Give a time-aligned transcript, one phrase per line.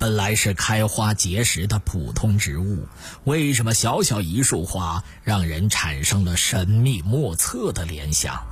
[0.00, 2.88] 本来是开花结实的普通植物，
[3.24, 8.42] 为什么小小一束花让人产生了神秘莫测的联想？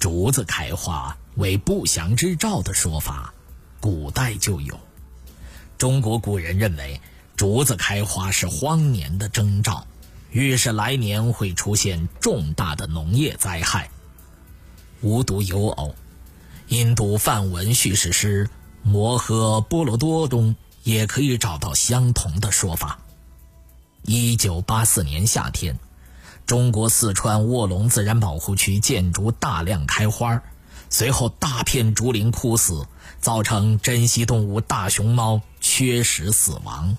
[0.00, 3.32] 竹子开花为不祥之兆的说法，
[3.78, 4.76] 古代就有。
[5.78, 7.00] 中国古人认为，
[7.36, 9.86] 竹子开花是荒年的征兆，
[10.32, 13.88] 预示来年会出现重大的农业灾害。
[15.00, 15.94] 无独有偶，
[16.66, 18.46] 印度梵文叙事诗。
[18.88, 20.54] 《摩诃波罗多》中
[20.84, 23.00] 也可以找到相同的说法。
[24.02, 25.80] 一九八四年夏天，
[26.46, 30.40] 中国四川卧龙自然保护区建竹大量开花，
[30.88, 32.86] 随后大片竹林枯死，
[33.20, 36.96] 造成珍稀动物大熊猫缺食死亡。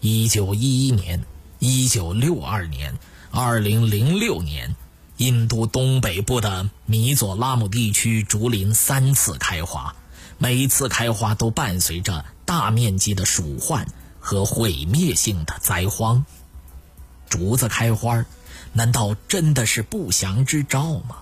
[0.00, 1.26] 一九一一年、
[1.58, 2.96] 一九六二年、
[3.30, 4.74] 二零零六年，
[5.18, 9.94] 印度东北部的米佐拉姆地区竹林三次开花。
[10.38, 13.86] 每一次开花都伴随着大面积的鼠患
[14.20, 16.24] 和毁灭性的灾荒。
[17.28, 18.24] 竹子开花，
[18.72, 21.16] 难道真的是不祥之兆吗？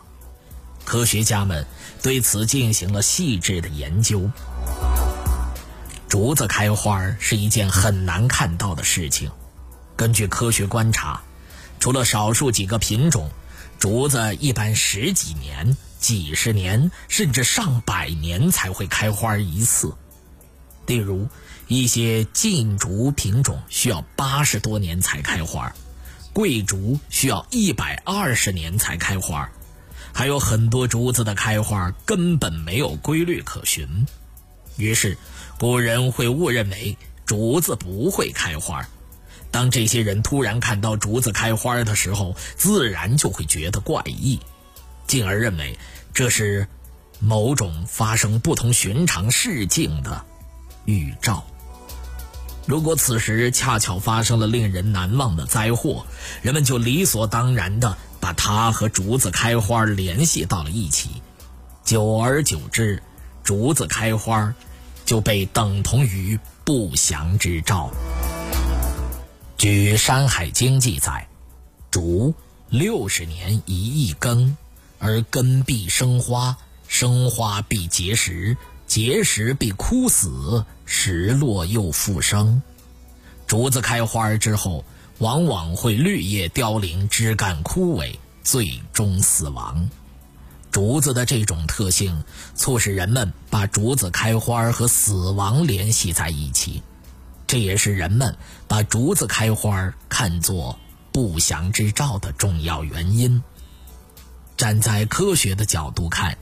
[0.84, 1.64] 科学家们
[2.02, 4.28] 对此进行了细致的研究。
[6.08, 9.30] 竹子开花是一件很难看到的事情。
[9.96, 11.22] 根据科学观察，
[11.78, 13.30] 除了少数几个品种，
[13.84, 15.77] 竹子一般十几年。
[15.98, 19.94] 几十年甚至上百年才会开花一次，
[20.86, 21.28] 例如
[21.68, 25.74] 一些劲竹品种需要八十多年才开花，
[26.32, 29.50] 桂竹需要一百二十年才开花，
[30.14, 34.06] 还有很多竹子的开花根本没有规律可循，
[34.78, 35.18] 于是
[35.58, 36.96] 古人会误认为
[37.27, 38.89] 竹子不会开花。
[39.54, 44.40] 当这些人突然看到竹子开花的时候，自然就会觉得怪异。
[45.06, 45.78] 进而认为
[46.12, 46.66] 这是
[47.20, 50.24] 某种发生不同寻常事情的
[50.86, 51.44] 预兆。
[52.66, 56.04] 如果此时恰巧发生了令人难忘的灾祸，
[56.42, 61.22] 人们就理所当然的把它和竹子开花联系到了一起。
[61.84, 63.00] 久而久之，
[63.44, 64.52] 竹子开花
[65.04, 67.92] 就被等同于不祥之兆。
[69.64, 71.27] 据《山海经》记载，
[71.91, 72.35] 竹
[72.69, 74.58] 六十年一亿耕。
[74.98, 82.61] 而根必生花，生花必结实，结实必枯死，实落又复生。
[83.47, 84.85] 竹子开花之后，
[85.17, 89.89] 往往会绿叶凋零，枝干枯萎，最终死亡。
[90.70, 92.23] 竹子的这种特性，
[92.55, 96.83] 促使人们把竹子开花和死亡联系在一起，
[97.46, 100.78] 这也是人们把竹子开花看作
[101.12, 103.42] 不祥之兆的重要原因。
[104.56, 106.38] 站在科学的角度看，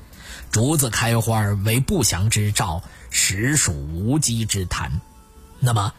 [0.50, 5.00] 竹子开花为不祥之兆，实属无稽之谈。
[5.58, 5.94] 那么，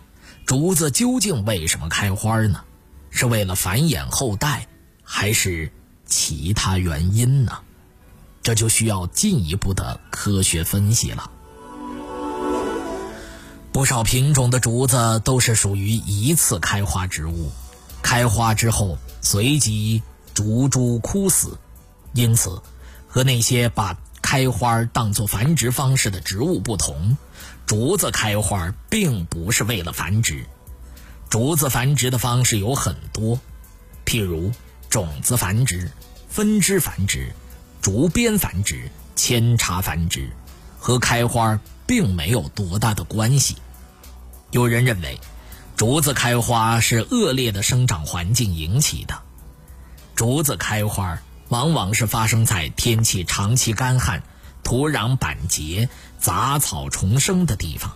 [0.45, 2.63] 竹子究竟为什么开花呢？
[3.09, 4.67] 是为了繁衍后代，
[5.03, 5.71] 还是
[6.05, 7.59] 其他原因呢？
[8.41, 11.31] 这就需要进一步的科学分析了。
[13.73, 17.51] 不少品种的竹子都是属于一次开花植物，
[18.03, 20.03] 开花之后随即
[20.35, 21.57] 竹株枯死。
[22.13, 22.61] 因此，
[23.07, 27.17] 和那些把开花当作繁殖方式的植物不同，
[27.65, 30.45] 竹子开花并不是为了繁殖。
[31.27, 33.39] 竹子繁殖的方式有很多，
[34.05, 34.51] 譬如
[34.87, 35.89] 种子繁殖、
[36.29, 37.33] 分支繁殖、
[37.81, 40.29] 竹编繁殖、扦插繁殖，
[40.77, 43.57] 和开花并没有多大的关系。
[44.51, 45.19] 有人认为，
[45.75, 49.21] 竹子开花是恶劣的生长环境引起的。
[50.15, 51.19] 竹子开花。
[51.49, 54.23] 往往是发生在天气长期干旱、
[54.63, 55.87] 土壤板结、
[56.17, 57.93] 杂草丛生的地方。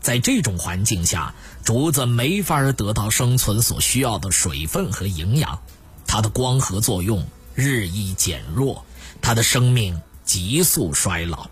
[0.00, 1.32] 在这种环境下，
[1.62, 5.60] 竹子没法得到生存所需要的水分和营养，
[6.08, 7.24] 它的光合作用
[7.54, 8.84] 日益减弱，
[9.20, 11.48] 它的生命急速衰老，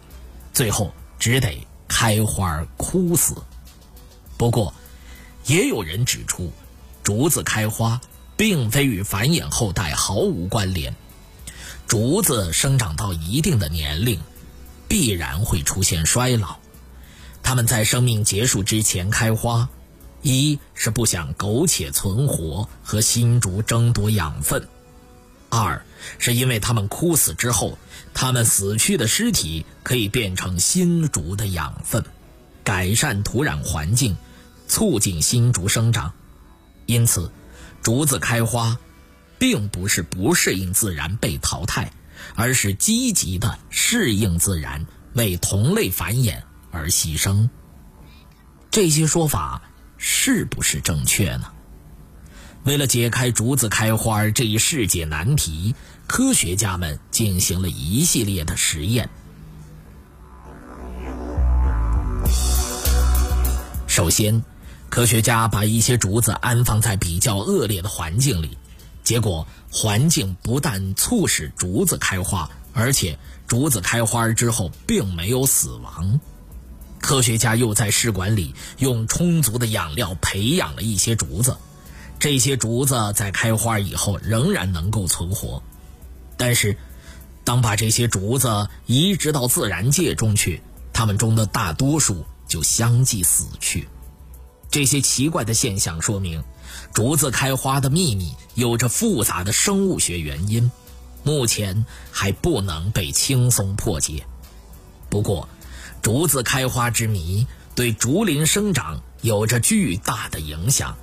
[0.52, 1.64] 最后只得
[1.98, 3.34] 开花枯死。
[4.36, 4.74] 不过，
[5.46, 6.52] 也有人指出，
[7.02, 7.98] 竹子开花
[8.36, 10.94] 并非与繁衍后代毫无关联。
[11.86, 14.20] 竹子生长到一定的年龄，
[14.86, 16.58] 必然会出现衰老。
[17.42, 19.66] 它们在生命结束之前开花，
[20.20, 24.68] 一是不想苟且存活和新竹争夺养分，
[25.48, 25.84] 二
[26.18, 27.78] 是因为他们枯死之后，
[28.14, 32.04] 他们死去的尸体可以变成新竹的养分，
[32.64, 34.16] 改善土壤环境，
[34.68, 36.12] 促进新竹生长。
[36.86, 37.30] 因此，
[37.82, 38.78] 竹子开花，
[39.38, 41.92] 并不是不适应自然被淘汰，
[42.34, 47.48] 而是积极的适应自然，为同类繁衍而牺牲。
[48.70, 49.62] 这些说法
[49.96, 51.52] 是不是正确呢？
[52.66, 55.76] 为了解开竹子开花这一世界难题，
[56.08, 59.08] 科学家们进行了一系列的实验。
[63.86, 64.42] 首先，
[64.90, 68.58] 科学家把一些竹子安放在比较恶劣的环境里，
[69.04, 73.16] 结果环境不但促使竹子开花，而且
[73.46, 76.18] 竹子开花之后并没有死亡。
[77.00, 81.56] 科学家又在试管里用充足的养料培养了一些竹子，
[82.18, 85.62] 这些竹子在开花以后仍然能够存活。
[86.36, 86.76] 但是，
[87.44, 93.88] 当把这些竹子移植到自然界中去，它们中的大多数就相继死去。
[94.70, 96.42] 这些奇怪的现象说明，
[96.92, 100.70] 竹子开花的秘密有着复杂的生物学原因，
[101.22, 104.26] 目前还不能被轻松破解。
[105.08, 105.48] 不过，
[106.02, 110.96] 竹子开花之谜对竹林生长有着巨大的影响，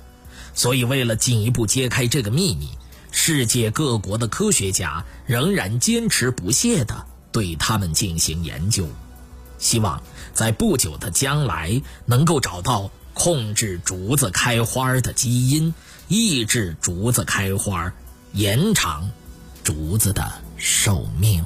[0.54, 2.70] 所以为了进一步揭开这个秘密，
[3.10, 8.88] 世界各国的科学家仍然坚持不懈地对它们进行研究，
[9.58, 10.02] 希望
[10.32, 12.90] 在不久的将来能够找到。
[13.16, 15.72] 控制竹子开花的基因，
[16.08, 17.92] 抑制竹子开花，
[18.32, 19.08] 延长
[19.62, 21.44] 竹子的寿命。